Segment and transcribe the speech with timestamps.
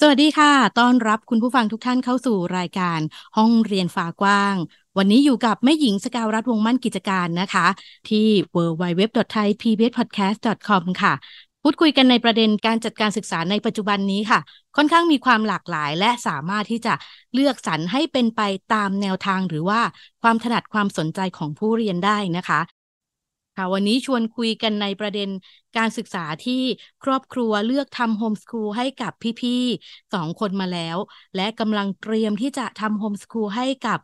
[0.00, 3.00] สวัสดีค่ะ ต้อนรับคุณผู้ฟังทุกท่านเข้าสู่รายการ
[3.36, 4.54] ห้องเรียนฟ้ากว้าง
[4.98, 7.66] วันนี้อยู่กับแม่หญิงสกาวรัฐวงมั่นกิจการนะคะ
[8.08, 11.14] ที่ www.thaipbspodcast.com ค่ะ
[11.62, 14.38] พูดคุยกันในประเด็นการจัดการศึกษาในปัจจุบันนี้ค่ะ
[14.76, 16.94] ค่อนข้างมีความหลากหลาย และสามารถที่จะ
[17.34, 18.40] เลือกสรรให้เป็นไป
[18.74, 19.80] ตามแนวทางหรือว่า
[20.22, 22.60] ความถนัดความสนใจของผู้เรียนได้นะคะ
[23.56, 25.28] ค่ะวันนี้ชวนคุยกันในประเด็น
[25.76, 26.62] การศึกษาที่
[27.04, 30.96] ครอบครัวเลือกทำโฮมสคูลให้กับพี่ๆสองคนมาแล้ว
[31.36, 33.98] และกำลังเตรียมที่จะทำโฮมสคูลให้กับ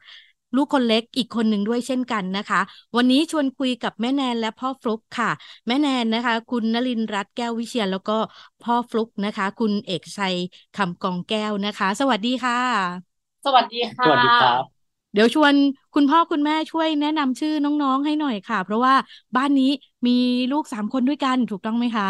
[0.56, 2.60] ลูกคนเล็กอีกคนหนึ่งด้วยเช่นกันนะคะ
[2.96, 5.30] วันนี้ชวนคุยกับแม่แนนและพ่อฟลุกค่ะ
[5.66, 8.18] แม่แนนนะคะ คุณนลินทร์รัตน์แก้ววิเชียนแล้วก็
[8.62, 10.36] พ่อฟลุกนะคะ คุณเอกชัย
[10.76, 14.81] คำกองแก้วนะคะ สวัสดีค่ะ สวัสดีค่ะสวัสดีครับ
[15.12, 15.54] เดี๋ยวชวน
[15.94, 18.94] คุณพ่อคุณแม่ช่วยแนะนำชื่อน้องๆให้หน่อยค่ะ เพราะว่า
[19.36, 19.70] บ้านนี้
[20.06, 20.10] มี
[20.50, 22.06] ลูกสามคนด้วยกันถูกต้องไหมคะ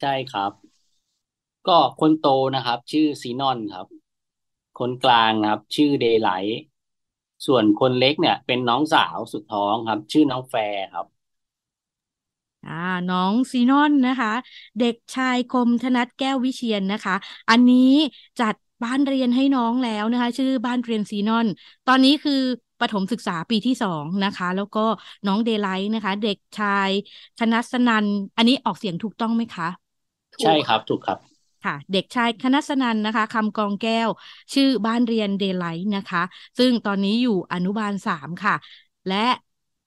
[0.00, 0.52] ใช่ครับ
[1.68, 3.86] ก็คนโตนะครับ ชื่อซีนอนครับ
[4.78, 6.58] คนกลางครับ ชื่อเดย์ไลท์
[7.46, 11.06] ส่วนคนเล็กเนี่ย เป็นน้องสาวสุดท้องครับ ชื่อน้องแฟร์ครับ
[12.64, 12.72] อ่า
[13.08, 14.28] น้องซีนอนนะคะ
[14.78, 17.14] เด็กชายคมธนัทแก้ววิเชียนนะคะ
[17.48, 17.76] อันนี้
[18.38, 18.54] จัด
[18.84, 21.46] บ้านเรียนให้น้องแล้วนะคะ ชื่อบ้านเรียนซีนอน
[21.88, 22.40] ตอนนี้คือ
[22.80, 24.84] ประถมศึกษาปีที่สองนะคะ แล้วก็
[25.26, 26.90] น้องเดย์ไลท์นะคะ เด็กชาย
[27.38, 29.68] ธนัสนันท์อันนี้ออกเสียงถูกต้องไหมคะ
[30.42, 31.18] ใช่ครับถูกครับ
[31.64, 34.08] ค่ะ เด็กชายคณสนันท์นะคะคำกองแก้ว
[34.54, 36.22] ชื่อบ้านเรียนเดลไลท์นะคะ
[36.58, 38.54] ซึ่งตอนนี้อยู่อนุบาลสามค่ะ
[39.08, 39.26] และ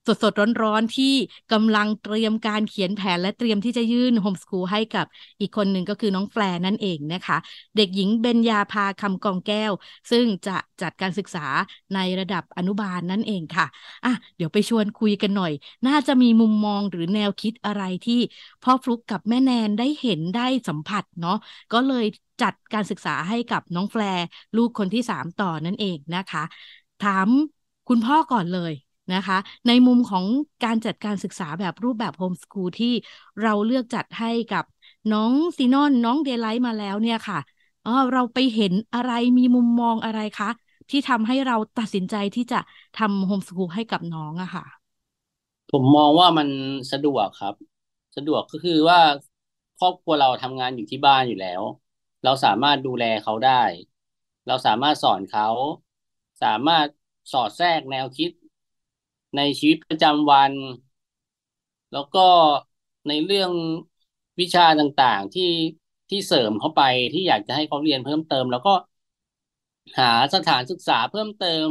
[0.08, 0.34] สดสด
[0.64, 1.14] ร้อนๆ ที่
[1.52, 5.06] กำลังเตรียมการเขียนแผนและเตรียมที่จะยื่นโฮมสคูลให้กับ
[5.40, 7.38] อีกคนหนึ่งก็คือน้องแฟร์นั่นเองนะคะ
[7.75, 9.72] เด็กหญิงเบญญาภาคำกองแก้ว
[10.12, 11.46] ซึ่งจะจัดการศึกษา
[11.94, 13.66] ในระดับอนุบาลนั่นเองค่ะ
[14.06, 15.52] อะ เดี๋ยวไปชวนคุยกันหน่อย
[15.88, 18.20] น่าจะมีมุมมองหรือแนวคิดอะไรที่
[18.64, 21.38] พ่อฟลุกกับแม่แนนได้เห็นได้สัมผัสเนาะ
[21.74, 22.06] ก็เลย
[22.41, 24.24] จัดการศึกษาให้กับน้องแฟร์
[24.56, 26.44] ลูกคนที่สามต่อนั่นเองนะคะ
[27.00, 27.28] ถาม
[27.88, 28.74] คุณพ่อก่อนเลย
[29.12, 29.38] นะคะ
[29.68, 30.25] ในมุมของ
[30.64, 32.94] การจัดการศึกษาแบบรูปแบบโฮมสคูลที่
[33.41, 34.64] เราเลือกจัดให้กับ
[35.14, 37.40] น้องซีนอนน้องเดลไลท์มาแล้วเนี่ยค่ะ
[37.86, 40.50] อ๋อเราไปเห็นอะไรมีมุมมองอะไรคะ
[40.90, 42.59] ที่ทำให้เราตัดสินใจที่จะ
[42.96, 44.66] ทำโฮมสคูลให้กับน้องอะค่ะ
[45.70, 46.47] ผมมองว่ามัน
[46.91, 47.56] สะดวกครับ
[48.16, 49.00] สะดวกก็คือว่า
[49.78, 51.64] ครอบครัวเราทำงานอยู่ที่บ้านอยู่แล้ว
[52.24, 53.52] เราสามารถดูแลเขาได้
[54.46, 55.46] เราสามารถสอนเขา
[56.41, 56.88] สามารถ
[57.31, 58.31] สอดแทรกแนวคิด
[59.36, 60.54] ในชีวิตประจำวัน
[61.92, 62.20] แล้วก็
[63.08, 63.52] ในเรื่อง
[64.40, 65.44] วิชาต่างๆที่
[66.10, 66.82] ที่เสริมเข้าไป
[67.14, 68.72] ที่อยากจะให้เขาเรียนเพิ่มเติม แล้วก็
[69.98, 71.70] หาสถานศึกษาเพิ่มเติม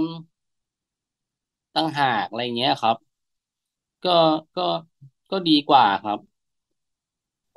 [1.75, 2.97] ต่างหากอะไรเงี้ยครับ
[4.05, 4.11] ก็
[4.57, 4.63] ก็
[5.31, 6.19] ก็ดีกว่าครับ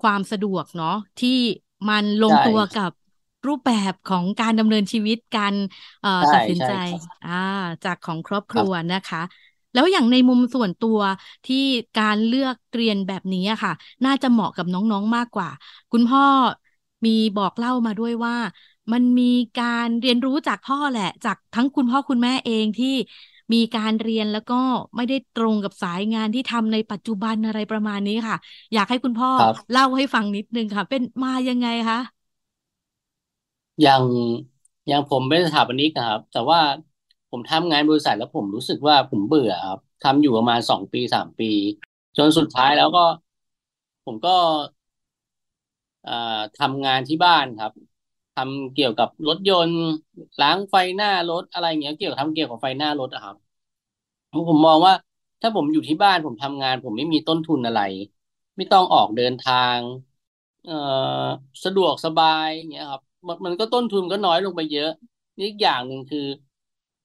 [0.01, 1.29] ความสะดวกเนาะที่
[1.89, 2.91] มันลงใช่ตัวกับ
[3.47, 5.55] รูปแบบของการดำเนินชีวิตการ
[6.01, 7.31] เอ่อใช่ตัดสินใช่ใจครับอ่า
[7.83, 9.19] จากของครอบคครับรัวนะคะ
[9.75, 10.99] แล้วอย่างในมุมส่วนตัว
[11.45, 11.55] ที่
[11.95, 13.71] การเลือกเรียนแบบนี้อะค่ะ
[14.05, 15.49] น่าจะเหมาะกับน้องๆมากกว่า
[15.91, 16.23] คุณพ่อ
[17.05, 18.35] มีบอกเล่ามาด้วยว่า
[18.91, 19.23] มันมี
[19.57, 22.87] การเรียนรู้จากพ่อแหละ จากทั้งคุณพ่อคุณแม่เองที่
[23.53, 24.55] มีการเรียนแล้วก็
[24.95, 28.37] ไม่ได้ตรงกับสายงานที่ทำในปัจจุบันอะไรประมาณนี้ค่ะ
[28.73, 31.97] อยากให้คุณพ่อครับ เล่าให้ฟังนิดนึงค่ะ เป็นมายังไงคะ
[33.81, 34.03] อย่าง
[34.87, 36.59] อย่างผมเป็นสถาปนิกอะครับ แต่ว่า
[37.35, 41.51] ผมทำงานบริษัทแล้วผมรู้สึกว่าผมเบื่อครับทำอยู่ประมาณสองปีสามปี
[42.17, 43.01] จนสุดท้ายแล้วก็
[44.05, 44.29] ผมก็
[46.55, 47.71] ทำงานที่บ้านครับ
[48.35, 49.79] ทำเกี่ยวกับรถยนต์
[50.39, 53.35] ล้างไฟหน้ารถอะไรเงี้ยเกี่ยวกับทำเกี่ยวกับไฟหน้ารถอะครับ
[54.47, 54.93] ผมมองว่า
[55.41, 57.79] ถ้าผมอยู่ที่บ้านผมทำงาน ผมไม่มีต้นทุนอะไร
[58.57, 59.81] ไม่ต้องออกเดินทาง
[60.63, 60.73] เอ่อ
[61.63, 64.87] สะดวกสบายเงี้ยครับ มันมันก็ต้นทุนก็น้อยลงไปเยอะ
[65.37, 66.19] นี่อีกอย่างหนึ่งคือ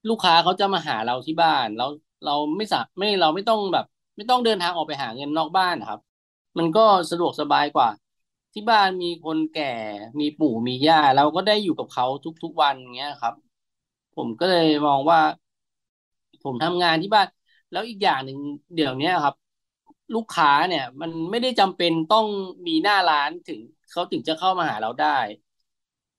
[0.08, 1.88] ลูกค้าเขาจะมาหาเราที่บ้านแล้ว
[2.24, 3.84] เราไม่สาไม่เราไม่ต้องแบบ
[4.16, 6.00] ไม่ต้องเดินทางออกไปหาเงินนอกบ้านนะครับ
[6.58, 6.80] มันก็
[7.10, 7.88] สะดวกสบายกว่า
[8.52, 9.62] ที่บ้านมีคนแก่
[10.20, 12.04] มีปู่มีย่าเราก็ได้อยู่กับเขา
[12.42, 13.34] ทุกๆวันอย่างเงี้ยครับ
[14.14, 15.18] ผมก็เลยมองว่า
[16.42, 17.26] ผมทำงานที่บ้าน
[17.70, 18.38] แล้วอีกอย่างหนึ่ง
[18.74, 19.34] เดี๋ยวเนี้ยครับ
[20.14, 22.26] ลูกค้าเนี่ย มันไม่ได้จำเป็นต้อง
[22.66, 23.60] มีหน้าร้านถึง
[23.90, 25.18] เขาถึงจะเข้ามาหาเราได้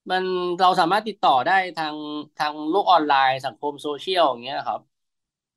[0.09, 0.23] มัน
[0.59, 1.95] เราสามารถติดต่อได้ทาง
[2.37, 4.81] ทางโลกออนไลน์สังคมโซเชียลอย่างเงี้ยครับ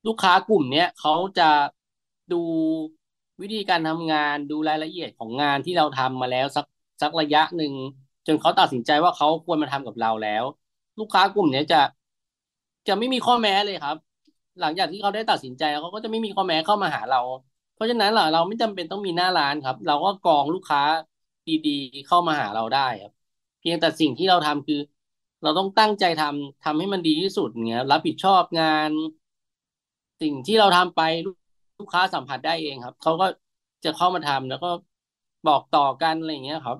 [0.05, 1.43] ลูกค้ากลุ่มเนี้ยเขาจะ
[2.29, 2.35] ดู
[3.41, 6.65] วิธีการทำงานดูรายละเอียดของงานที่เราทำมาแล้วสัก
[7.01, 7.73] สักระยะหนึ่ง
[8.27, 10.43] จนเขาตัดสินใจว่าเขาควรมาทำกับเราแล้ว
[10.99, 11.81] ลูกค้ากลุ่มนี้จะ
[12.87, 13.97] จะไม่มีข้อแม้เลยครับ
[14.59, 17.19] หลังจากที่เขาได้ตัดสินใจเขาก็จะไม่มีข้อแม้เข้ามาหาเรา
[17.73, 20.81] เพราะฉะนั้นล่ะเราไม่จำเป็นต้องมีหน้าร้านครับ เราก็กรองลูกค้า
[21.47, 23.14] ดีๆ เข้ามาหาเราได้ครับ
[23.65, 24.77] พียงแต่สิ่งที่เราทำคือ
[25.43, 28.91] เราต้องตั้งใจทำทำให้มันดีที่สุดเงี้ยรับผิดชอบงาน
[30.21, 31.01] สิ่งที่เราทำไป
[31.79, 33.25] ลูกค้าสัมผัสได้เองครับเขาก็
[33.83, 34.67] จะเข้ามาทำแล้วก็
[35.45, 36.77] บอกต่อกันอะไรเงี้ยครับ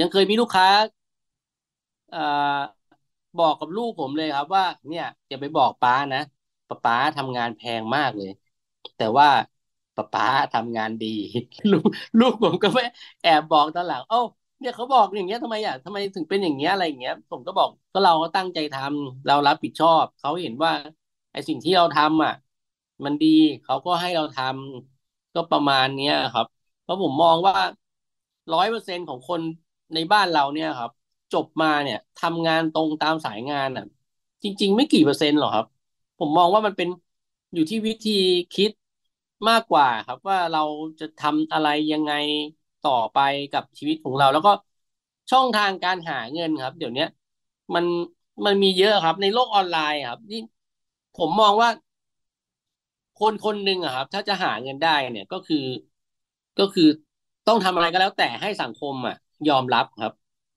[0.00, 0.66] ยังเคยมีลูกค้า
[2.12, 2.80] อ
[3.36, 6.18] บอกกับลูกผมเลยครับ ว่า เนี่ยอย่าไปบอกป้านะ
[6.68, 8.28] ป้าป้าทำงานแพงมากเลย
[8.96, 9.26] แต่ว่า
[9.96, 11.06] ป้าป้าทำงานดี
[11.70, 11.84] ลูก
[12.18, 12.82] ลูกผมก็ไม่
[13.20, 14.18] แอบบอกตอนหลัง เอ้า
[14.60, 20.72] เนี่ยเขาบอกอย่างเงี้ยทำไมอะทำไมถึงเป็นอย่างเงี้ยอะไรอย่างเงี้ย ผมก็บอกก็เราก็ตั้งใจทำเรารับผิดชอบ เขาเห็นว่า
[21.32, 22.32] ไอสิ่งที่เราทำอะ
[23.04, 23.26] มันดี
[23.62, 26.46] เขาก็ให้เราทำก็ประมาณเนี้ยครับ
[26.80, 27.56] เพราะผมมองว่า
[28.52, 29.42] ร้อยเปอร์เซ็นของคน
[29.94, 30.90] ในบ้านเราเนี่ยครับ
[31.32, 33.84] จบมาเนี่ยทำงานตรงตามสายงานอะ
[34.42, 35.66] จริง ๆ ไม่กี่เปอร์เซ็นต์หรอกครับ
[36.18, 36.88] ผมมองว่ามันเป็น
[37.54, 38.10] อยู่ที่วิธี
[38.52, 38.70] คิด
[39.48, 40.60] มากกว่าครับว่าเรา
[41.00, 42.12] จะทำอะไรยังไง
[42.82, 43.18] ต่อไป
[43.50, 44.50] กับชีวิตของเรา แล้วก็
[45.30, 47.04] ช่องทางการหาเงินครับ เดี๋ยวนี้
[47.74, 47.84] มัน
[48.46, 50.38] มันมีเยอะครับ ในโลกออนไลน์ครับ นี่
[51.14, 51.68] ผมมองว่า
[53.16, 55.56] คนคนหนึ่งอะครับ ถ้าจะหาเงินได้เนี่ยก็คือ
[56.58, 56.82] ก็คือ
[57.46, 59.14] ต้องทำอะไรก็แล้ว แต่ให้สังคมอะ
[59.48, 60.12] ยอมรับครับ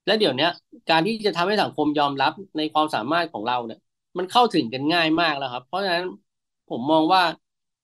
[0.05, 0.45] และเดี๋ยวนี้
[0.89, 3.79] การที่จะทำให้สังคมยอมรับในความสามารถของเราเนี่ย
[4.17, 6.05] มันเข้าถึงกันง่ายมากแล้วครับ เพราะฉะนั้น
[6.67, 7.21] ผมมองว่า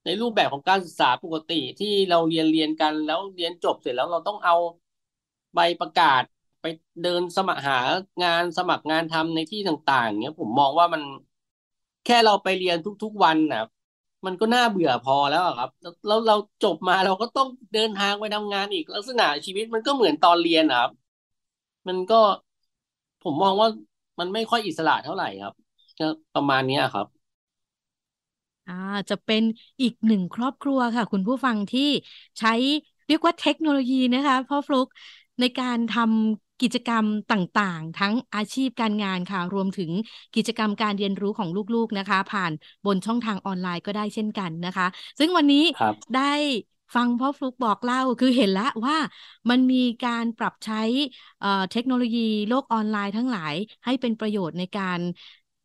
[0.09, 4.55] ในรูปแบบของการศึกษาปกติที่เราเรียนเรียนกันแล้วเรียนจบเสร็จแล้วเราต้องเอา
[5.55, 6.23] ใบประกาศ
[6.61, 6.65] ไป
[7.01, 7.75] เดินสมัครหา
[8.23, 11.01] งานสมัครงานทำในที่ต่าง ๆเนี้ยผมมองว่ามัน
[12.03, 13.59] แค่เราไปเรียนทุก ๆ วันนะ
[14.25, 15.69] มันก็น่าเบื่อพอแล้วครับ
[16.05, 20.91] แล้วเราจบมาเราก็ต้องเดินทางไปทำงานอีกลักษณะชีวิตมันก็เหมือนตอนเรียนครับ
[21.87, 22.15] มันก็
[23.21, 23.67] ผมมองว่า
[24.19, 25.53] มันไม่ค่อยอิสระเท่าไหร่ครับ
[26.33, 27.07] ประมาณนี้ครับ
[28.69, 28.75] อ่า
[29.09, 29.43] จะเป็น
[29.81, 31.89] อีกหนึ่งครอบครัวค่ะ คุณผู้ฟังที่
[32.39, 32.53] ใช้
[33.07, 34.87] เรียกว่าเทคโนโลยีนะคะพ่อฟลุก
[35.39, 39.91] ในการทำกิจกรรมต่างๆ ทั้งอาชีพการงานค่ะ รวมถึง
[40.35, 42.51] กิจกรรมการเรียนรู้ของลูกๆนะคะ ผ่าน
[42.85, 44.87] บนช่องทางออนไลน์ก็ได้เช่นกันนะคะ
[45.19, 46.33] ซึ่งวันนี้ครับได้
[46.95, 48.97] ฟังพ่อฟลุกบอกเล่าคือเห็นแล้วว่า
[49.49, 50.81] มันมีการปรับใช้
[51.39, 52.19] เอ่อเทคโนโลยี
[52.49, 53.53] โลกออนไลน์ทั้งหลาย
[53.85, 54.99] ให้เป็นประโยชน์ในการ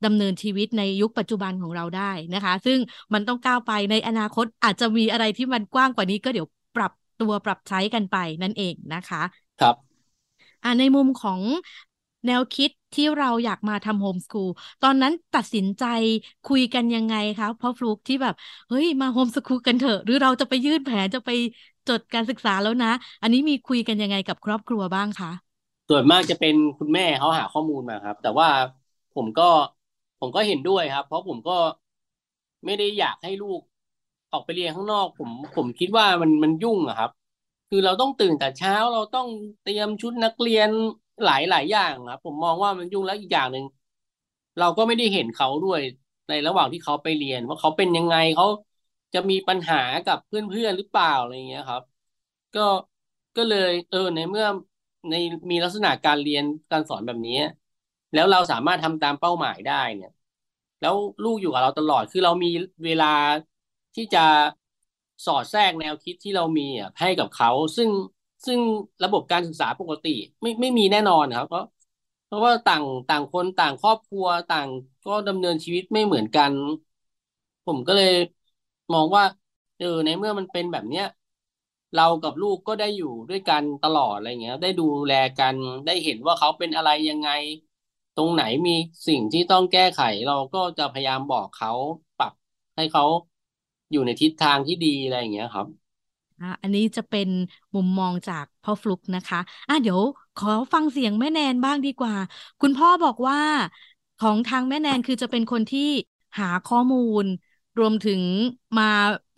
[0.05, 2.79] ดำเนินชีวิตในยุคปัจจุบันของเราได้นะคะ ซึ่ง
[3.15, 9.23] มันต้องก้าวไปในอนาคตอาจจะมีอะไรที่มันกว้างกว่านี้ก็เดี๋ยวปรับตัวปรับใช้กันไปนั่นเองนะคะ
[9.61, 9.95] ครับ
[10.63, 11.41] อ่าในมุมของ
[12.27, 14.49] แนวคิดที่เราอยากมาทำโฮมสคูล
[14.83, 15.85] ตอนนั้นตัดสินใจ
[16.45, 18.35] คุยกันยังไงคะเพราะฟลุกที่แบบ
[18.69, 21.31] เฮ้ยมาโฮมสคูลกันเถอะ หรือเราจะไปยื่นแผนจะไป
[21.89, 22.89] จดการศึกษาแล้วนะ
[23.23, 25.55] อันนี้มีคุยกันยังไงกับครอบครัวบ้างคะ
[25.89, 28.49] ส่วนมากจะเป็นคุณแม่เขาหาข้อมูลมาครับ แต่ว่า
[29.15, 29.43] ผมก็
[30.19, 31.53] ผมก็เห็นด้วยครับ เพราะผมก็
[32.65, 33.61] ไม่ได้อยากให้ลูก
[34.33, 37.11] ออกไปเรียนข้างนอก ผมผมคิดว่ามันมันยุ่งอะครับ
[37.69, 39.27] คือเราต้องตื่นแต่เช้าเราต้อง
[39.63, 40.69] เตรียมชุดนักเรียน
[41.23, 43.65] หลายหลายอย่างครับผมมองว่ามันยุ่งแล้วอีกอย่างหนึ่ง
[44.59, 45.81] เราก็ไม่ได้เห็นเขาด้วย
[46.29, 48.47] ในระหว่างที่เขาไปเรียน ว่าเขาเป็นยังไงเขา
[49.15, 51.83] จะมีปัญหากับเพื่อนๆหรือเปล่าอะไรอย่างเงี้ยครับ
[52.55, 52.61] ก็
[53.37, 54.47] ก็เลย เออในเมื่อ
[55.09, 55.15] ใน
[55.51, 57.35] มีลักษณะการเรียนการสอนแบบนี้
[58.15, 60.11] แล้วเราสามารถทำตามเป้าหมายได้เนี่ย
[60.81, 62.49] แล้วลูกอยู่กับเราตลอดคือเรามี
[62.85, 63.07] เวลา
[63.95, 64.21] ที่จะ
[65.25, 67.91] สอดแทรกแนวคิดที่เรามีอะให้กับเขา ซึ่ง
[68.47, 68.61] ซึ่ง
[69.03, 70.09] ระบบการศึกษาปกติ
[70.43, 71.65] ไม่ไม่มีแน่นอนครับเพราะ
[72.27, 74.69] เพราะว่าต่างต่างคนต่างครอบครัวต่าง
[75.05, 76.53] ก็ดำเนินชีวิตไม่เหมือนกัน
[77.65, 78.09] ผมก็เลย
[78.93, 79.25] มองว่า
[79.77, 81.05] เออในเมื่อมันเป็นแบบเนี้ย
[81.93, 87.29] เรากับลูกก็ได้อยู่ด้วยกันตลอดอะไรเงี้ย ได้ดูแลกันได้เห็นว่าเขาเป็นอะไรยังไง
[88.15, 88.73] ตรงไหนมี
[89.07, 91.71] สิ่งที่ต้องแก้ไข เราก็จะพยายามบอกเขา
[92.17, 92.33] ปรับ
[92.77, 93.05] ให้เขา
[93.91, 95.69] อยู่ในทิศทางที่ดีอะไรอย่างเงี้ยครับ
[96.41, 97.29] อะอันนี้จะเป็น
[97.75, 100.01] มุมมองจากพ่อฟลุกนะคะอะเดี๋ยว
[100.37, 102.15] ขอฟังเสียงแม่แนนบ้างดีกว่า
[102.61, 103.39] คุณพ่อบอกว่า
[104.17, 105.81] ของทางแม่แนนคือจะเป็นคนที่
[106.39, 107.25] หาข้อมูล
[107.79, 108.23] รวมถึง
[108.79, 108.85] มา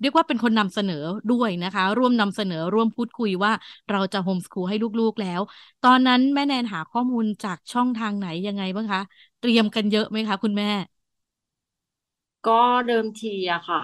[0.01, 0.95] เรียกว่าเป็นคนนำเสนอ
[1.31, 3.53] ด้วยนะคะ ร่วมนำเสนอร่วมพูดคุยว่า
[3.91, 5.41] เราจะโฮมสคูลให้ลูกๆแล้ว
[5.83, 9.01] ตอนนั้นแม่แนนหาข้อมูลจากช่องทางไหนยังไงบ้างคะ
[9.41, 10.67] เตรียมกันเยอะไหมคะคุณแม่
[12.47, 13.83] ก็เดิมทีอะค่ะ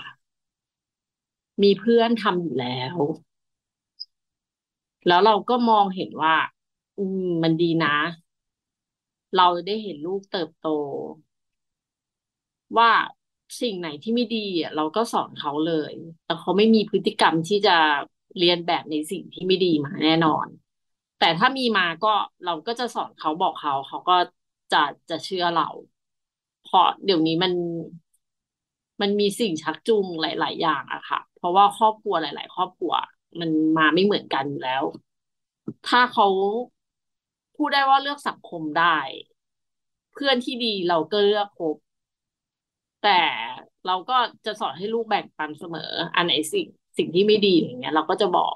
[1.63, 2.97] มีเพื่อนทำอยู่แล้ว
[5.07, 6.35] แล้วเราก็มองเห็นว่า
[6.99, 7.89] อืมมันดีนะ
[9.37, 10.69] เราได้เห็นลูกเติบโต
[12.77, 12.91] ว่า
[13.61, 15.93] สิ่งไหนที่ไม่ดีอะเราก็สอนเขาเลย
[16.25, 17.77] แต่เขาไม่มีพฤติกรรมที่จะ
[18.39, 20.47] เรียนแบบในสิ่งที่ไม่ดีมาแน่นอน
[21.19, 22.09] แต่ถ้ามีมาก็
[22.45, 24.17] เราก็จะสอนเขาบอกเขา เขาก็
[24.73, 25.69] จะจะเชื่อเรา
[26.63, 27.53] เพราะเดี๋ยวนี้มัน
[29.01, 32.93] มันมีสิ่งชักจูงหลาย ๆ อย่างอะค่ะ เพราะว่าครอบครัวหลาย ๆ ครอบครัว
[33.41, 34.83] มันมาไม่เหมือนกันอยู่แล้ว
[35.89, 36.27] ถ้าเขา
[37.57, 38.99] พูดได้ว่าเลือกสังคมได้
[40.13, 41.77] เพื่อนที่ดีเราก็เลือกคบ
[43.03, 43.11] แต่
[43.87, 44.15] เราก็
[44.47, 45.81] จะสอนให้ลูกแบ่งปันเสมอ
[46.17, 46.67] อันไหนสิ่ง
[46.99, 48.55] สิ่งที่ไม่ดีอย่างเงี้ย เราก็จะบอก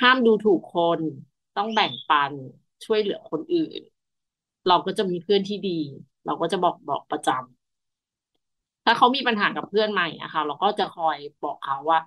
[0.00, 1.00] ห้ามดูถูกคน
[1.56, 2.32] ต้องแบ่งปัน
[2.84, 3.80] ช่วยเหลือคนอื่น
[4.66, 5.80] เราก็จะมีเพื่อนที่ดี
[6.24, 7.38] เราก็จะบอกบอกประจำ
[8.84, 11.98] ถ้าเขามีปัญหากับเพื่อนใหม่อะค่ะ เราก็จะคอยบอกเขาว่า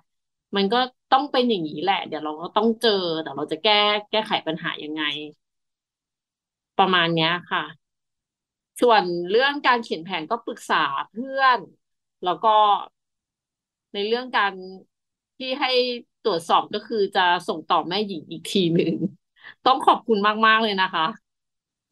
[0.56, 0.78] มันก็
[1.10, 2.90] ต้องเป็นอย่างนี้แหละ เดี๋ยวเราก็ต้องเจอ
[3.20, 3.72] เดี๋ยวเราจะแก้
[4.10, 5.02] แก้ไขปัญหายังไง
[6.78, 7.62] ประมาณเนี้ยค่ะ
[8.80, 10.76] ส่วนเรื่องการเขียนแผนก็ปรึกษา
[11.10, 11.60] เพื่อน
[12.22, 12.48] แล้วก็
[13.92, 14.52] ในเรื่องการ
[15.38, 15.70] ที่ให้
[16.24, 18.94] ตรวจสอบก็คือจะส่งต่อแม่หญิงอีกทีหนึ่ง
[19.66, 21.06] ต้องขอบคุณมาก ๆ เลยนะคะ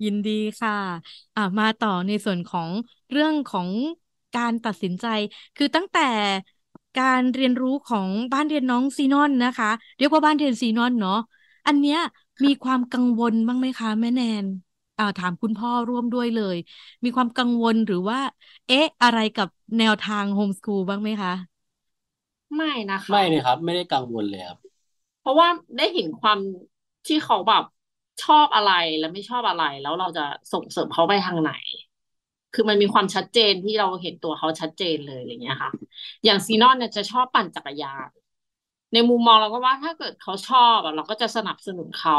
[0.05, 0.73] ยินดีค่ะ
[1.35, 2.71] อะมาต่อในส่วนของ
[3.11, 3.71] เรื่องของ
[4.35, 5.07] การตัดสินใจ
[5.57, 6.01] คือตั้งแต่
[6.97, 11.19] การเรียนรู้ของบ้านเรียนน้องซีนอนนะคะ เรียกว่าบ้านเรียนซีนอนเนาะ
[11.67, 11.99] อันเนี้ย
[12.45, 14.45] มีความกังวลบ้างไหมคะ แม่แนน
[14.99, 16.57] อ่าถามคุณพ่อร่วมด้วยเลย
[17.05, 18.19] มีความกังวลหรือว่า
[18.67, 19.49] เอ๊ะ อะไรกับ
[19.79, 21.33] แนวทางโฮมสคูลบ้างไหมคะ
[22.55, 24.59] ไม่นะคะ ไม่เลยครับ ไม่ได้กังวลเลยครับ
[25.19, 26.39] เพราะว่าได้เห็นความ
[27.07, 27.63] ที่เขาแบบ
[28.23, 30.23] ชอบอะไรและไม่ชอบอะไร แล้วเราจะ
[30.53, 31.51] ส่งเสริมเขาไปทางไหน
[32.53, 35.71] คือมันมีความชัดเจนที่เราเห็นตัวเขาชัดเจนเลยอะไรเงี้ยค่ะ
[36.25, 38.09] อย่างซีนอนเนี่ยจะชอบปั่นจักรยาน
[38.93, 42.19] ในมุมมองเราก็ว่าถ้าเกิดเขาชอบอะเราก็จะสนับสนุนเขา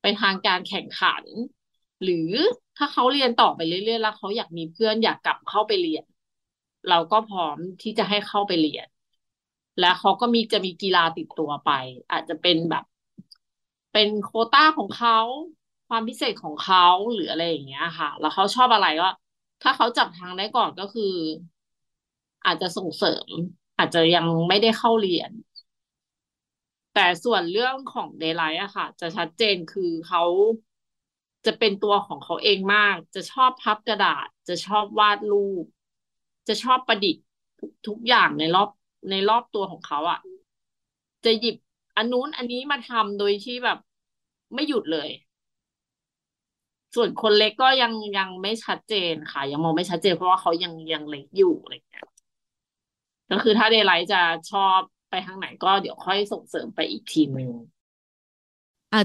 [0.00, 1.24] ไปทางการแข่งขัน
[2.04, 2.30] หรือ
[2.76, 6.04] ถ้าเขาเรียนต่อไปเรื่อยๆแล้วเขาอยากมีเพื่อนอยากกลับเข้าไปเรียน
[6.88, 8.88] เราก็พร้อมที่จะให้เข้าไปเรียน
[9.78, 11.70] และเขาก็มีจะมีกีฬาติดตัวไป
[12.12, 12.84] อาจจะเป็นแบบ
[13.92, 15.18] เป็นโคต้าของเขา
[15.88, 19.06] ความพิเศษของเขาหรืออะไรอย่างเงี้ยค่ะ แล้วเขาชอบอะไรก็
[19.62, 21.02] ถ้าเขาจับทางได้ก่อนก็คือ
[22.44, 23.28] อาจจะส่งเสริม
[23.78, 25.30] อาจจะยังไม่ได้เข้าเรียน
[26.92, 30.20] แต่ส่วนเรื่องของเดย์ไลท์อะค่ะ จะชัดเจนคือเขา
[31.46, 35.64] จะเป็นตัวของเขาเองมาก จะชอบพับกระดาษ จะชอบวาดรูป
[36.48, 37.24] จะชอบประดิษฐ์
[37.58, 38.68] ทุกทุกอย่างในรอบ
[39.10, 40.18] ในรอบตัวของเขาอะ
[41.24, 41.56] จะหยิบ
[41.96, 43.78] อันนู้นอันนี้มาทำโดยที่แบบ
[44.54, 45.08] ไม่หยุดเลย
[46.94, 52.04] ส่วนคนเล็กก็ยังยังไม่ชัดเจนค่ะ ยังมองไม่ชัดเจนเพราะว่าเขายังยังเล็กอยู่อะไรอย่างเงี้ย
[53.30, 54.20] ก็คือถ้าเดย์ไลท์จะ
[54.50, 57.50] ชอบไปทางไหนก็เดี๋ยวค่อยส่งเสริมไปอีกทีหนึ่ง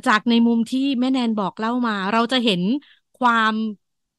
[0.08, 2.62] จากในมุมที่แม่แนนบอกเล่ามา เราจะเห็น
[3.16, 3.54] ความ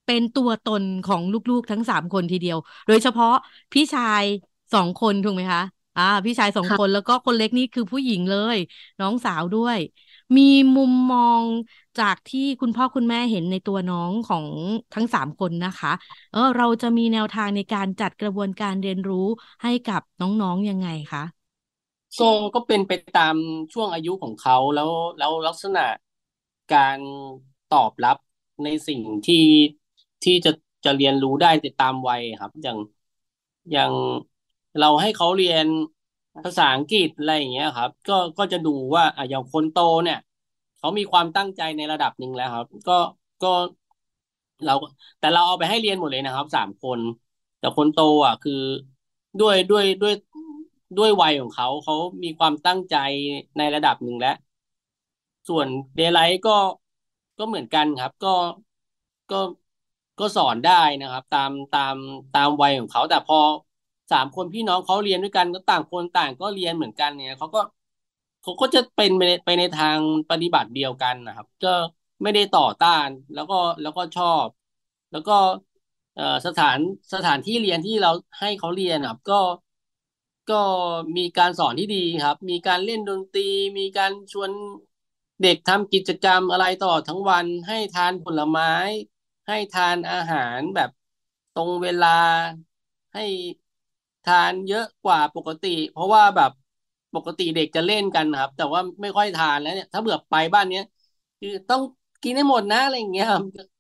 [0.05, 3.29] เป็นตัวตนของลูกๆทั้งสามคนทีเดียว โดยเฉพาะ
[3.73, 4.25] พี่ชาย
[4.73, 5.63] สองคนถูกไหมคะ
[5.97, 8.57] อ่าพี่ชายสองคนแล้วก็คนเล็กนี่คือผู้หญิงเลย
[9.01, 9.79] น้องสาวด้วย
[10.37, 10.43] มี
[10.77, 11.43] มุมมอง
[11.99, 14.47] จากที่คุณพ่อคุณแม่เห็นในตัวน้องของ
[14.95, 15.93] ทั้งสามคนนะคะ
[16.33, 19.27] เออเราจะมีแนวทางในการจัดกระบวนการเรียนรู้
[19.63, 21.23] ให้กับน้องๆยังไงคะ
[22.19, 22.25] ก็
[22.55, 23.37] ก็เป็นไปตาม
[23.73, 25.81] ช่วงอายุของเขาแล้วแล้วลักษณะ
[26.71, 27.01] การ
[27.69, 28.17] ตอบรับ
[28.65, 29.37] ในสิ่งที่
[30.23, 30.51] ที่จะ
[30.85, 32.79] จะเรียนรู้ได้ตามวัยครับ อย่าง
[33.71, 33.93] อย่าง
[34.79, 35.67] เราให้เขาเรียน
[36.45, 40.17] ภาษาอังกฤษอะไรอย่างเงี้ยครับ ก็ก็จะดูว่าอะอย่างคนโตเนี่ย
[40.77, 42.93] เขามีความตั้งใจในระดับหนึ่งแล้วครับ ก็
[43.43, 43.49] ก็
[44.65, 44.73] เรา
[45.19, 47.01] แต่เราเอาไปให้เรียนหมดเลยนะครับสามคน
[47.59, 48.53] แต่คนโตอะคือ
[49.39, 50.13] ด้วยด้วยด้วย
[50.97, 52.95] ด้วยวัยของเขาเขามีความตั้งใจ
[53.57, 54.31] ในระดับหนึ่งแล้ว
[55.49, 56.57] ส่วนเดย์ไลท์ก็
[57.39, 58.29] ก็เหมือนกันครับ ก็
[59.31, 59.37] ก็
[60.19, 61.95] ก็สอนได้นะครับ ตามตาม
[62.33, 63.37] ตามวัยของเขาแต่พอ
[64.11, 67.61] สามคนพี่น้องเขาเรียนด้วยกันก็ต่างคนต่างก็เรียนเหมือนกันเนี่ยเขาก็
[68.41, 69.11] เขาก็จะเป็น
[69.45, 71.69] ไปในทางปฏิบัติเดียวกันนะครับ ก็
[72.23, 74.49] ไม่ได้ต่อต้านแล้วก็แล้วก็ชอบ
[75.11, 75.33] แล้วก็
[76.47, 76.79] สถาน
[77.15, 79.35] สถานที่เรียนที่เราให้เขาเรียนครับ ก็
[80.51, 80.57] ก็
[81.17, 83.43] มีการสอนที่ดีครับ มีการเล่นดนตรี
[83.79, 84.51] มีการชวน
[85.41, 88.67] เด็กทำกิจกรรมอะไรตลอดทั้งวัน ให้ทานผลไม้
[89.47, 90.91] ให้ทานอาหารแบบ
[91.53, 92.07] ตรงเวลา
[93.13, 93.25] ให้
[94.25, 96.51] ทานเยอะกว่าปกติ เพราะว่าแบบ
[97.15, 100.83] ปกติเด็กจะเล่นกันครับ แต่ว่าไม่ค่อยทานแล้วเนี่ย ถ้าเบื่อไปบ้านเนี้ย
[101.41, 101.81] คือต้อง
[102.23, 103.27] กินให้หมดนะอะไรอย่างเงี้ย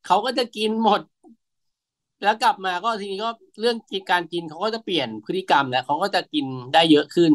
[0.03, 1.01] เขาก็จะกินหมด
[2.23, 3.77] แล้วกลับมาก็ทีนี้ก็เรื่อง
[4.11, 7.33] การกินเขาก็จะเปลี่ยนพฤติกรรมแล้วเขาก็จะกินได้เยอะขึ้น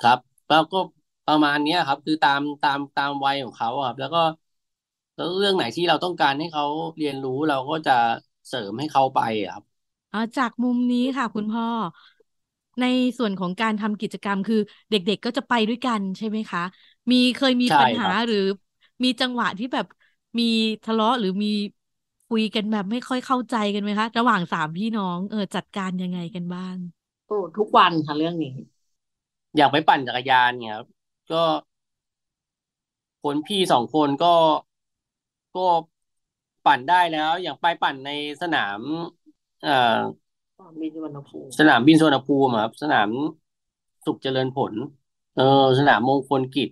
[0.00, 0.78] ครับแล้วก็
[1.26, 4.18] ประมาณเนี้ยครับ คือตามตามตามวัยของเขาอะครับ แล้วก็
[5.14, 6.64] แล้วเรื่องไหนที่เราต้องการให้เขา
[6.96, 7.92] เรียนรู้เราก็จะ
[8.48, 9.64] เสริมให้เขาไปอะครับ
[10.12, 11.66] อ่าจากมุมนี้ค่ะ คุณพ่อ
[12.80, 12.84] ใน
[13.18, 14.56] ส่วนของการทำกิจกรรมคือ
[14.90, 16.60] เด็กๆก็จะไปด้วยกันใช่ไหมคะ
[17.10, 18.36] มีเคยมีใช่ปัญคหารับหรือ
[19.04, 19.86] มีจังหวะที่แบบ
[20.38, 20.44] มี
[20.82, 21.48] ทะเลาะหรือมี
[22.32, 26.76] คุยกันแบบไม่ค่อยเข้าใจกันไหมคะ ระหว่างสามพี่น้องเออจัดการยังไงกันบ้าง
[27.26, 28.50] โอ้ทุกวันค่ะเรื่องนี้
[29.56, 30.86] อยากไปปั่นจักรยานเนี่ยครับ
[31.30, 31.36] ก็
[33.22, 34.34] คนพี่สองคนก็
[35.54, 35.60] ก็
[36.64, 38.08] ปั่นได้แล้ว อย่างไปปั่นใน
[38.42, 38.80] สนาม
[39.60, 39.70] เอ่อ
[40.80, 43.10] บินสุวรรณภูมิสนามบินสุวรรณภูมิอะครับ สนาม
[44.04, 44.74] สุขเจริญผล
[45.34, 45.42] เออ
[45.78, 46.68] สนามมงคลกิจ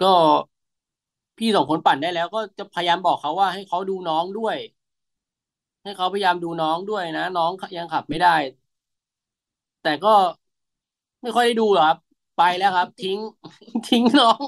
[0.00, 0.06] ก็
[1.38, 4.56] พี่สองคนปั่นได้แล้ว ก็จะพยายามบอกเขาว่าให้เขาดูน้องด้วย
[5.82, 8.28] ให้เขาพยายามดูน้องด้วยนะ น้องยังขับไม่ได้
[9.82, 10.14] แต่ก็
[11.22, 11.98] ไม่ค่อยได้ดูหรอกครับ
[12.36, 13.18] ไปแล้วครับ ทิ้ง
[13.86, 14.42] ทิ้งน้อง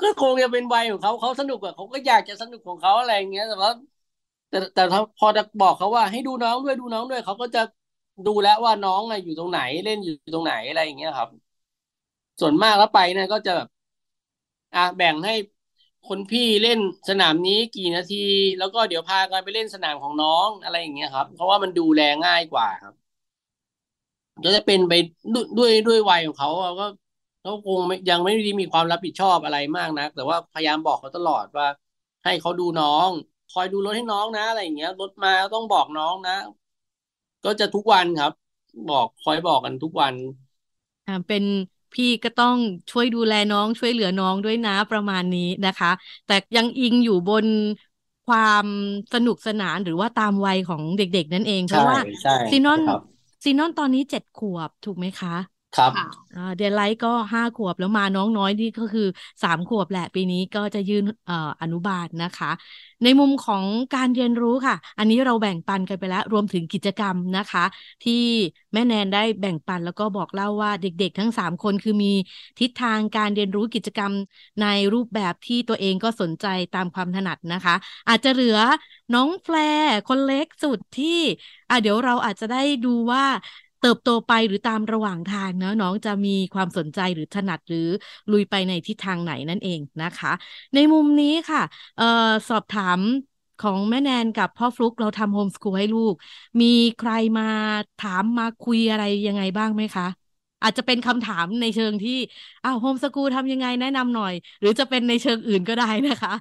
[0.00, 3.70] ก็คงจะเป็นวัยของเขาเขาสนุกอะเขาก็อยากจะสนุกของเขาอะไรอย่างเงี้ยแต่ว่า
[4.48, 7.60] แต่แต่ถ้าพอจะบอกเขาว่าให้ดูน้องด้วยดูน้องด้วยเขาก็จะ
[8.26, 11.30] ดูแล้วว่าน้องอะอยู่ตรงไหนเล่นอยู่ตรงไหนอะไรอย่างเงี้ยครับ
[12.40, 13.68] ส่วนมากแล้วไปเนี่ยก็จะแบบ
[14.74, 15.32] อะแบ่งให้
[16.04, 18.16] คนพี่เล่นสนามนี้กี่นาที
[18.58, 22.94] แล้วก็เดี๋ยวพากันไปเล่นสนามของน้องอะไรอย่างเงี้ยครับ เพราะว่ามันดูแลง่ายกว่าครับ
[24.44, 24.92] ก็จะเป็นไป
[25.56, 26.84] ด้วยด้วยวัยของเขาอะก็
[27.40, 31.66] เขาคงยังไม่ได้มีความรับผิดชอบอะไรมากนะแต่ว่าพยายามบอกเขาตลอดว่า
[32.24, 33.08] ให้เขาดูน้อง
[33.48, 36.32] คอยดูรถให้น้องนะอะไรอย่างเงี้ยรถมาต้องบอกน้องนะ
[37.44, 38.32] ก็จะทุกวันครับ
[38.90, 40.14] บอกคอยบอกกันทุกวัน
[41.06, 41.44] อ่าเป็น
[41.94, 42.56] พี่ก็ต้อง
[42.90, 45.88] ช่วยดูแลน้องช่วยเหลือน้องด้วยนะประมาณนี้นะคะ
[46.26, 47.46] แต่ยังอิงอยู่บน
[48.24, 48.66] ความ
[49.12, 53.00] สนุกสนานหรือว่าตามวัยของเด็กๆ นั่นเองเพใช่ราะว่าใช่ซีนอนครับ
[53.44, 55.30] ซีนอนตอนนี้เจ็ดขวบถูกไหมคะ
[55.76, 55.92] ครับ
[56.58, 59.06] เดลไลท์ก็ห้าขวบแล้วมาน้องน้อยนี่ก็คือ
[59.42, 62.50] สามขวบแหละปีนี้ก็จะยืนเอ่ออนุบาลนะคะ
[63.02, 63.64] ในมุมของ
[63.94, 67.64] การเรียนรู้ค่ะ อันนี้เราแบ่งปันกันไปแล้ว รวมถึงกิจกรรมนะคะ
[68.04, 68.22] ที่
[68.72, 72.12] แม่แนนได้แบ่งปันแล้วก็บอกเล่าว่าเด็กๆ ทั้งสามคนคือมี
[72.60, 74.12] ทิศทางการเรียนรู้กิจกรรม
[74.60, 77.74] ในรูปแบบที่ตัวเองก็สนใจตามความถนัดนะคะ
[78.08, 78.58] อาจจะเหลือ
[79.14, 81.18] น้องแฟร์คนเล็กสุดที่
[81.68, 83.24] อะเดี๋ยวเราอาจจะได้ดูว่า
[83.82, 87.88] เติบโตไปหรือตามระหว่างทางเนอะน้องจะมีความสนใจหรือถนัดหรือ
[88.30, 90.32] ลุยไปในทิศทางไหนนั่นเองนะคะ
[90.74, 91.62] ในมุมนี้ค่ะ
[91.98, 92.04] ออ
[92.48, 93.00] สอบถาม
[93.58, 96.14] ของแม่แนนกับพ่อฟลุกเราทำโฮมสคูลให้ลูก
[96.60, 96.66] มี
[96.96, 97.44] ใครมา
[97.98, 100.04] ถามมาคุยอะไรยังไงบ้างไหมคะ
[100.62, 102.12] อาจจะเป็นคำถามในเชิงที่
[102.64, 106.32] อ้าวโฮมสกูลทำยังไงแนะนำหน่อย หรือจะเป็นในเชิงอื่นก็ได้นะคะ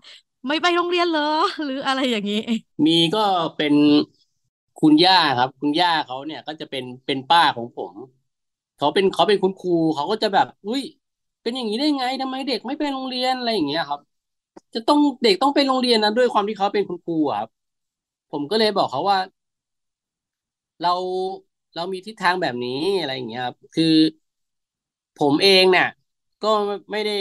[0.48, 1.22] ไม่ไปโรงเรียนเหรอ
[1.64, 2.38] หรืออะไรอย่างนี้
[2.86, 3.26] มีก็
[3.58, 3.74] เป็น
[4.82, 7.96] คุณย่าครับ คุณย่าเขาเนี่ยก็จะเป็นเป็นป้าของผม
[8.76, 10.82] เขาเป็นเขาเป็นคุณครูเขาก็จะแบบ อุ้ย
[11.42, 14.02] เป็นอย่างนี้ได้ไงทำไมเด็กไม่ไปโรงเรียนอะไรอย่างเงี้ยครับ
[14.76, 17.50] จะต้องเด็กต้องไปโรงเรียนนะด้วยความที่เขาเป็นคุณครูครับ
[18.32, 19.18] ผมก็เลยบอกเขาว่า
[20.82, 20.90] เรา
[21.76, 23.86] เรามีทิศทางแบบนี้อะไรอย่างเงี้ยครับคือ
[25.16, 25.86] ผมเองเนี่ย
[26.42, 26.48] ก็
[26.92, 27.14] ไม่ได้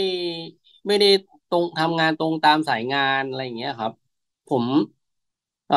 [0.86, 1.06] ไม่ได้
[1.48, 3.92] ตรงทำงานตรงตามสายงานอะไรอย่างเงี้ยครับ
[4.46, 4.64] ผม
[5.66, 5.76] เอ่อ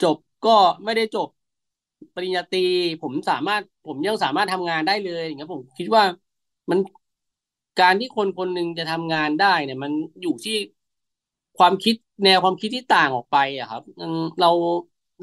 [0.00, 0.50] จบ ก็
[0.84, 1.28] ไม่ได้จบ
[2.14, 2.58] ปริญญาตรี
[3.02, 6.04] ผมสามารถผมยังสามารถทำงานได้เลยอย่างเงี้ยผมคิดว่า
[6.70, 6.78] มัน
[7.80, 10.56] การที่คนคนหนึ่งจะทำงานได้เนี่ย มันอยู่ที่
[11.58, 13.82] ความคิดแนวความคิดที่ต่างออกไปอะครับ
[14.40, 14.46] เรา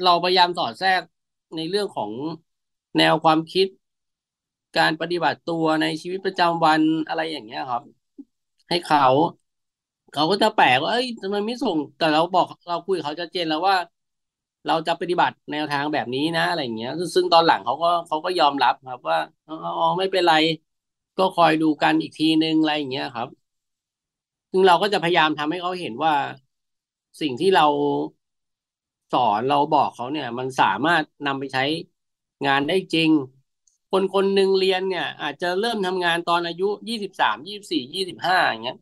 [0.02, 1.02] เราพยายามสอดแทรก
[1.56, 2.12] ในเรื่องของ
[2.96, 3.66] แนวความคิด
[4.76, 7.82] การปฏิบัติตัวในชีวิตประจำวันอะไรอย่างเงี้ยครับ
[8.68, 9.02] ให้เขา
[10.12, 13.76] เขาก็จะแปลกว่าเอ้ยทำไมไม่ส่ง แต่เราบอกเราคุยกับเขาชัดเจนแล้วว่า
[14.66, 19.52] เราจะปฏิบัติแนวทางแบบนี้นะอะไรอย่างเงี้ย ซึ่งตอนหลังเขาก็เขาก็ยอมรับครับว่าอ๋อ
[19.98, 20.32] ไม่เป็นไร
[21.16, 23.28] ก็คอยดูกันอีกทีนึงอะไรอย่างเงี้ยครับ
[24.50, 26.14] ซึ่งเราก็จะพยายามทำให้เขาเห็นว่า
[27.20, 27.66] สิ่งที่เรา
[29.10, 31.62] สอนเราบอกเขาเนี่ย มันสามารถนำไปใช้
[32.46, 33.10] งานได้จริง
[33.90, 38.76] คนคนหนึ่งเรียนเนี่ย อาจจะเริ่มทำงานตอนอายุยี่สิบสามยี่สิบสี่ยี่สิบห้าอย่างเงี้ย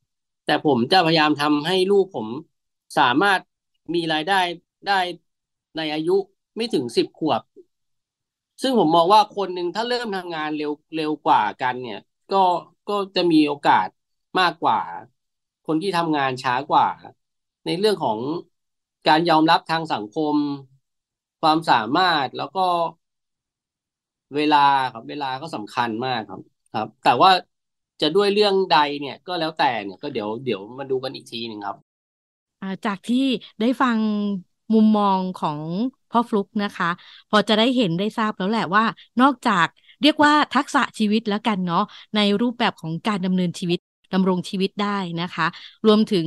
[0.45, 2.29] แต่ผมจะพยายามทำให้ลูกผม
[2.97, 3.41] สามารถ
[3.95, 4.35] มีรายได้
[4.87, 4.93] ได้
[5.77, 6.17] ในอายุ
[6.57, 7.43] ไม่ถึงสิบขวบ
[8.63, 11.99] ซึ่งผมมองว่าคนหนึ่งถ้าเริ่มทำงานเร็วเร็วกว่ากันเนี่ย
[12.31, 12.37] ก็
[12.89, 13.89] ก็จะมีโอกาส
[14.41, 14.79] มากกว่า
[15.67, 16.87] คนที่ทำงานช้ากว่า
[17.65, 18.19] ในเรื่องของ
[19.07, 20.37] การยอมรับทางสังคม
[21.41, 22.67] ความสามารถแล้วก็
[24.35, 24.57] เวลา
[24.93, 26.41] ครับเวลาก็สำคัญมากครับ
[26.73, 27.31] ครับ แต่ว่า
[28.01, 31.77] จะด้วยเรื่องใดเนี่ยก็แล้วแต่เนี่ยก็เดี๋ยวเดี๋ยวมาดูกันอีกทีหนึ่งครับ
[32.85, 33.17] จากที่
[33.61, 33.99] ได้ฟัง
[34.75, 35.61] มุมมองของ
[36.11, 36.91] พ่อฟลุกนะคะ
[37.31, 38.85] พอจะได้เห็นได้ทราบแล้วแหละว่า
[39.21, 39.67] นอกจาก
[40.03, 41.85] เรียกว่าทักษะชีวิตแล้วกันเนาะ
[42.17, 43.79] ในรูปแบบของการดำเนินชีวิต
[44.13, 45.47] ดำรงชีวิตได้นะคะ
[45.87, 46.27] รวมถึง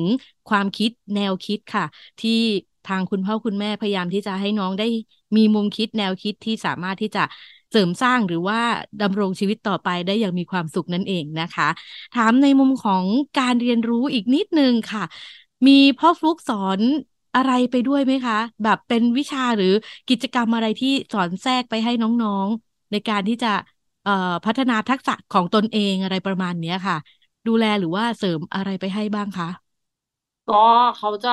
[0.49, 1.85] ความคิดแนวคิดค่ะ
[2.21, 2.39] ที่
[2.87, 4.87] ทางคุณพ่อคุณแม่พยายามที่จะให้น้องได้
[5.35, 7.23] มีมุมคิดแนวคิดที่สามารถที่จะ
[7.71, 8.59] เสริมสร้างหรือว่า
[9.01, 11.69] ดำรงชีวิตต่อไปได้อย่างมีความสุขนั่นเองนะคะ
[12.15, 13.03] ถามในมุมของ
[13.39, 15.03] การเรียนรู้อีกนิดนึงค่ะ
[15.67, 16.79] มีพ่อฟลุกสอน
[17.35, 19.67] อะไรไปด้วยไหมคะ แบบเป็นวิชาหรือ
[20.07, 23.47] กิจกรรมอะไรที่สอนแทรกไปให้น้องๆ ในการที่จะ
[24.03, 24.11] เอ่อ
[24.45, 26.95] พัฒนาทักษะของตนเองอะไรประมาณเนี้ยค่ะ
[27.47, 29.47] ดูแลหรือว่าเสริมอะไรไปให้บ้างคะ
[30.47, 30.55] ก็
[30.97, 31.31] เขาจะ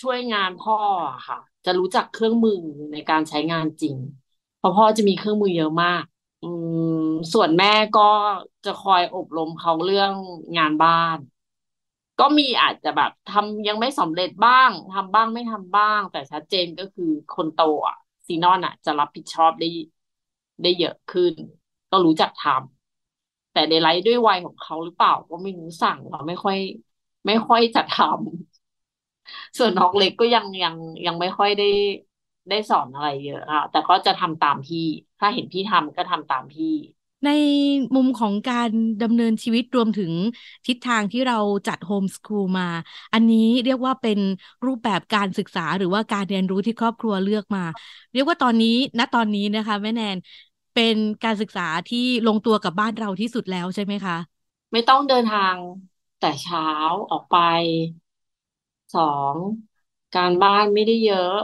[0.00, 0.76] ช่วยงานพ่อ
[1.10, 2.60] อะค่ะ จะรู้จักเครื่องมือ
[2.92, 3.96] ในการใช้งานจริง
[4.58, 6.02] เพราะพ่อจะมีเครื่องมือเยอะมาก
[6.42, 6.46] อื
[6.94, 8.00] มส่วนแม่ก็
[8.64, 10.12] จะคอยอบรมเขาเรื่อง
[10.56, 11.16] งานบ้าน
[12.20, 19.66] ก็มีอาจจะแบบทำยังไม่สำเร็จบ้างทำบ้างไม่ทำบ้าง แต่ชัดเจนก็คือคนโตอะซีนอนอะ จะรับผิดชอบได้
[20.62, 21.34] ได้เยอะขึ้น
[21.90, 26.56] ก็รู้จักทำแต่ในไลฟ์ด้วยวัยของเขาหรือเปล่า ก็ไม่รู้สั่งเราไม่ค่อย
[27.26, 31.64] ไม่ค่อยจะทำส่วนน้องเล็กก็ยังยังยังไม่ค่อยได้
[32.48, 34.78] ได้สอนอะไรเยอะค่ะแต่ก็จะทำตามพี่
[35.18, 36.66] ถ้าเห็นพี่ทำก็ทำตามพี่
[37.24, 37.28] ใน
[37.94, 38.70] มุมของการ
[39.02, 40.12] ดำเนินชีวิตรวมถึง
[40.66, 42.64] ทิศทางที่เราจัดโฮมสคูลมา
[43.12, 44.18] อันนี้เรียกว่าเป็น
[44.66, 47.60] รูปแบบการศึกษาหรือว่าการเรียนรู้ที่ครอบครัวเลือกมา
[48.12, 50.16] เรียกว่าตอนนี้ณตอนนี้นะคะแม่แนน
[50.74, 54.16] เป็นการศึกษาที่ลงตัวกับบ้านเราที่สุดแล้วใช่ไหมคะ
[54.72, 55.56] ไม่ต้องเดินทาง
[56.18, 56.62] แต่เช้า
[57.10, 57.36] ออกไป
[58.94, 59.02] สอ
[59.34, 59.36] ง
[60.14, 61.34] การบ้านไม่ได้เยอะ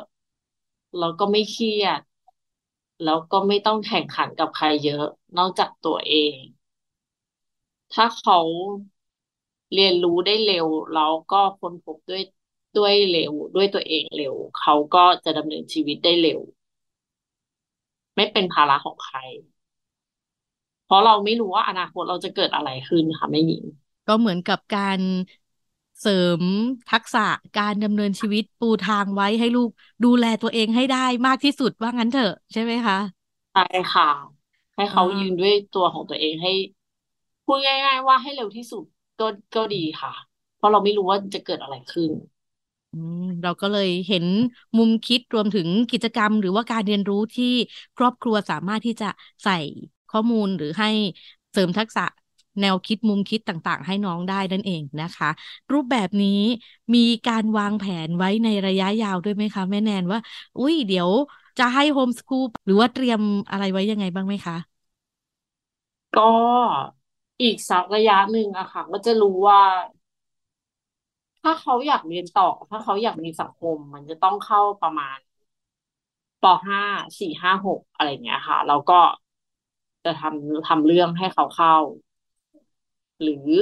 [0.99, 2.01] แล้วก็ไม่เครียด
[3.03, 5.05] แล้วก็ไม่ต้องแข่งขันกับใครเยอะ
[5.37, 6.37] นอกจากตัวเอง
[7.93, 8.39] ถ้าเขา
[9.73, 12.23] เรียนรู้ได้เร็ว แล้วก็ค้นพบด้วย
[12.77, 16.41] ด้วยเร็ว ด้วยตัวเองเร็ว เขาก็จะดำเนินชีวิตได้เร็ว
[18.17, 19.19] ไม่เป็นภาระของใคร
[20.85, 23.65] เพราะเราไม่รู้ว่าอนาคตเราจะเกิดอะไรขึ้นค่ะแม่หญิง
[24.07, 25.01] ก็เหมือนกับการ
[26.01, 26.43] เสริม
[26.91, 27.21] ทักษะ
[27.59, 29.71] การดำเนินชีวิตปูทางไว้ให้ลูก
[30.05, 32.97] ดูแลตัวเองให้ได้มากที่สุดว่างั้นเถอะ ใช่ไหมคะ
[33.53, 33.61] ใช่
[33.93, 34.05] ค่ะ
[34.77, 36.51] ให้เขาอ่ายืยืนด้วยตัวของตัวเองให้
[37.45, 38.85] พูดง่ายๆว่าให้เร็วที่สุด
[39.19, 40.13] ก็ก็ดีค่ะ
[40.55, 42.11] เพราะเราไม่รู้ว่าจะเกิดอะไรขึ้น
[42.93, 44.25] อืมเราก็เลยเห็น
[44.77, 47.45] มุมคิดรวมถึงกิจกรรม หรือว่าการเรียนรู้ที่
[47.97, 49.07] ครอบครัวสามารถที่จะ
[49.43, 49.53] ใส่
[50.09, 50.87] ข้อมูลหรือให้
[51.53, 52.03] เสริมทักษะ
[52.61, 55.29] แนวคิดมุมคิดต่างๆ ให้น้องได้นั่นเองนะคะ
[55.73, 56.29] รูปแบบนี้
[56.95, 60.19] มีการวางแผนไว้ในระยะยาวด้วยไหมคะ แม่แนนว่า
[60.57, 61.11] อุ้ยเดี๋ยว
[61.59, 64.57] จะให้โฮมสคูลหรือว่าเตรียมอะไรไว้ยังไงบ้างไหมคะ
[66.15, 66.31] ก็
[67.43, 69.63] อีกสักระยะหนึ่งอะค่ะ ก็จะรู้ว่า
[71.43, 75.17] ถ้าเขาอยากเรียนต่อ ถ้าเขาอยากมีสังคม มันจะต้องเข้าประมาณ
[76.43, 76.83] ปห้า
[77.19, 79.01] สี่ห้าหกอะไรอย่างเงี้ยค่ะ แล้วก็
[80.05, 81.75] จะทำทำเรื่องให้เขาเข้า
[83.23, 83.61] หรือ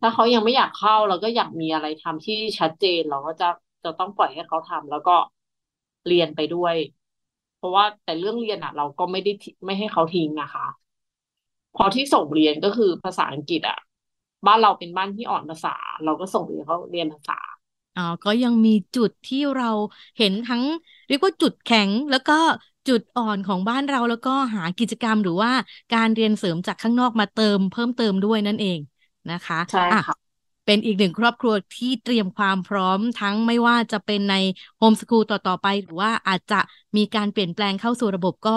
[0.00, 3.46] ถ้าเขายังไม่อยากเข้าเราก็อยากมีอะไรทำที่ชัดเจนเราก็จะ
[3.84, 5.12] จะต้องปล่อยให้เขาทำแล้วก็
[6.06, 6.76] เรียนไปด้วย
[7.54, 9.30] เพราะว่าแต่เรื่องเรียนอะ เราก็ไม่ได้
[9.66, 10.62] ไม่ให้เขาทิ้งนะคะ
[11.76, 13.78] พอที่ส่งเรียนก็คือภาษาอังกฤษอะ
[14.46, 17.38] บ้านเราเป็นบ้านที่อ่อนภาษา เราก็ส่งเรียนเขาเรียนภาษา
[17.94, 19.66] อ๋อก็ยังมีจุดที่เรา
[20.16, 20.62] เห็นทั้ง
[21.06, 22.32] เรียกว่าจุดแข็งแล้วก็
[22.88, 25.52] จุดอ่อนของบ้านเราแล้วก็หากิจกรรมหรือว่า
[25.94, 28.78] การเรียนเสริมจากข้างนอกมาเติมเพิ่มเติมด้วยนั่นเอง
[29.30, 30.14] นะคะใช่อะค่ะ
[30.64, 34.34] เป็นอีกหนึ่งครอบครัวที่เตรียมความพร้อมทั้งไม่ว่าจะเป็นใน
[34.78, 36.60] โฮมสคูลต่อ ๆ ไป หรือว่าอาจจะ
[36.96, 38.56] มีการเปลี่ยนแปลงเข้าสู่ระบบก็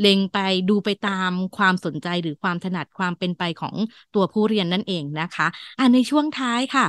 [0.00, 3.76] เล็งไปดูไปตามความสนใจหรือความถนัดความเป็นไปของ
[4.14, 5.46] ตัวผู้เรียนนั่นเองนะคะ
[5.78, 6.86] อะในช่วงท้ายค่ะ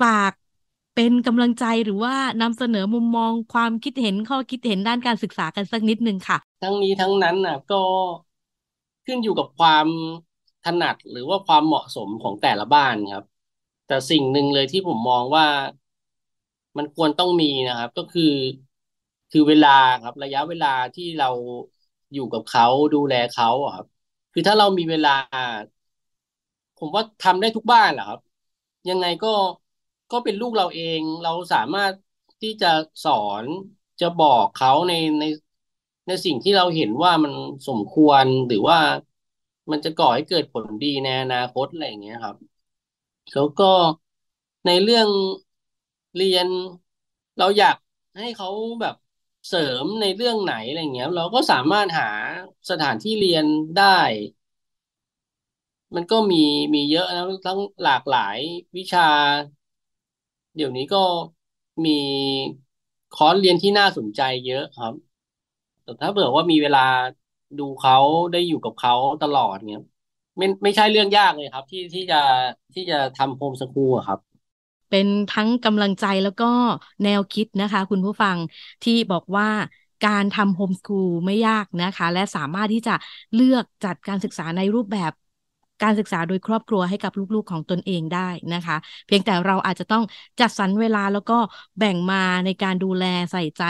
[0.00, 0.32] ฝาก
[0.96, 7.76] เป็นกำลังใจหรือว่านำเสนอมุมมองความคิดเห็นข้อคิดเห็นด้านการศึกษากันสักนิดนึงค่ะ ทั้งนี้ทั้งนั้นน่ะก็
[9.06, 9.86] ขึ้นอยู่กับความ
[10.64, 13.24] ถนัดหรือว่าความเหมาะสมของแต่ละบ้านครับ
[13.86, 15.46] แต่สิ่งหนึ่งเลยที่ผมมองว่า
[16.76, 18.32] มันควรต้องมีนะครับ ก็คือ
[19.30, 19.68] คือเวลา
[20.02, 21.26] ครับ ระยะเวลาที่เรา
[22.12, 23.86] อยู่กับเขาดูแลเขาครับ
[24.32, 25.10] คือถ้าเรามีเวลา
[26.76, 28.20] ผมว่าทำได้ทุกบ้านแหละครับ
[28.88, 29.28] ยังไงก็
[30.10, 31.94] ก็เป็นลูกเราเอง เราสามารถ
[32.40, 32.66] ที่จะ
[33.02, 33.12] สอ
[33.44, 33.46] น
[34.00, 35.24] จะบอกเขาในใน
[36.06, 37.32] ในสิ่งที่เราเห็นว่ามัน
[37.68, 38.78] สมควรหรือว่า
[39.70, 42.36] มันจะก่อให้เกิดผลดีในอนาคตอะไรอย่างเงี้ยครับ
[43.32, 43.64] แล้วก็
[44.66, 45.08] ในเรื่อง
[46.14, 46.48] เรียน
[47.38, 47.76] เราอยาก
[48.16, 48.48] ให้เขา
[48.80, 48.94] แบบ
[49.46, 52.04] เสริมในเรื่องไหนอะไรเงี้ย เราก็สามารถหา
[52.70, 53.84] สถานที่เรียนได้
[55.96, 56.36] มันก็มี
[56.74, 58.38] มีเยอะนะทั้งหลากหลาย
[58.76, 59.00] วิชา
[60.56, 60.98] เดี๋ยวนี้ก็
[61.84, 61.90] มี
[63.12, 64.92] คอร์สเรียนที่น่าสนใจเยอะครับ
[65.82, 66.80] แต่ถ้าเผื่อว่ามีเวลา
[67.58, 67.96] ดูเขา
[68.32, 69.82] ได้อยู่กับเขาตลอดเงี้ย
[70.38, 72.16] ไม่ไม่ใช่เรื่องยากเลยครับ ที่ที่จะ
[72.74, 74.20] ที่จะทำโฮมสคูลครับ
[74.88, 76.44] เป็นทั้งกำลังใจแล้วก็
[77.02, 78.38] แนวคิดนะคะ คุณผู้ฟัง
[78.82, 79.48] ที่บอกว่า
[80.02, 82.92] การทำโฮมสคูลไม่ยากนะคะ และสามารถที่จะ
[83.34, 85.12] เลือกจัดการศึกษาในรูปแบบ
[85.82, 90.04] การศึกษาโดยครอบครัวให้กับลูกๆของตนเองได้นะคะ เพียงแต่เราอาจจะต้อง
[90.40, 91.38] จัดสรรเวลาแล้วก็
[91.78, 93.62] แบ่งมาในการดูแลใส่ใจ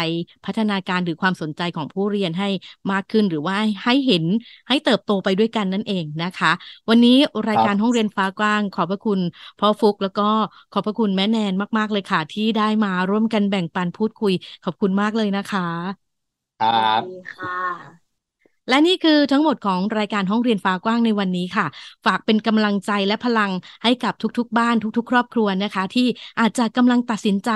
[0.44, 2.48] พัฒนาการหรือความสนใจของผู้เรียนให้
[2.92, 4.24] มากขึ้นหรือว่าให้เห็น
[4.68, 6.52] ให้เติบโตไปด้วยกันนั่นเองนะคะ
[6.88, 7.16] วันนี้
[7.48, 9.20] รายการห้องเรียนฟ้ากว้าง ขอบพระคุณ
[9.58, 10.28] พ่อฟุกแล้วก็
[10.72, 14.32] ขอบพระคุณแม่แนนมาก ๆ เลยค่ะ ที่ได้มาร่วมกันแบ่งปันพูดคุย
[14.64, 16.16] ขอบคุณมากเลยนะคะ
[16.58, 16.68] ครั
[17.00, 18.05] บค่ะ
[18.68, 21.66] และนี่คือทั้งหมดของรายการห้องเรียนฟ้ากว้างในวันนี้ค่ะ
[22.04, 23.50] ฝากเป็นกำลังใจและพลัง
[23.82, 26.06] ให้กับทุกๆ บ้านทุก ๆ ครอบครัวนะคะ ที่
[26.40, 27.50] อาจจะกำลังตัดสินใจ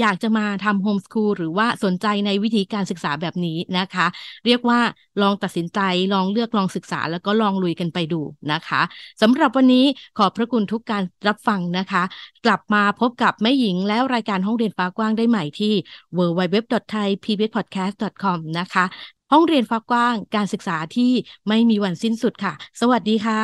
[0.00, 4.06] อยากจะมาทำโฮมสคูลหรือว่าสนใจในวิธีการศึกษาแบบนี้นะคะ
[4.46, 4.80] เรียกว่า
[5.22, 5.80] ลองตัดสินใจ
[6.14, 8.20] ลองเลือกลองศึกษา แล้วก็ลองลุยกันไปดู
[8.52, 8.80] นะคะ
[9.22, 9.84] สำหรับวันนี้
[10.18, 12.02] ขอบพระคุณทุกการรับฟังนะคะ
[12.46, 15.72] กลับมาพบกับแม่หญิงแล้วรายการห้องเรียนฟ้ากว้างได้ใหม่ที่
[16.18, 18.84] www.thaipbspodcast.com นะคะ
[19.32, 21.12] ห้องเรียนฟ้ากว้างการศึกษาที่
[21.48, 23.42] ไม่มีวันสิ้นสุดค่ะ สวัสดีค่ะ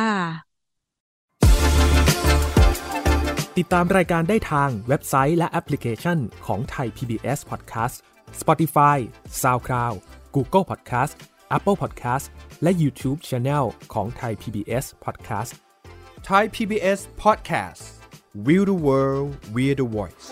[3.57, 7.95] ติดตามรายการได้ทางเว็บไซต์และแอปพลิเคชันของไทย PBS Podcast
[8.41, 8.97] Spotify
[9.41, 9.95] SoundCloud
[10.35, 11.13] Google Podcast
[11.57, 12.25] Apple Podcast
[12.63, 15.51] และ YouTube Channel ของไทย PBS Podcast
[16.29, 17.83] Thai PBS Podcast
[18.45, 20.25] We the World We the Voice